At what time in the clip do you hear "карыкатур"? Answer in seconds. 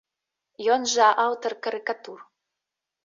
1.67-2.19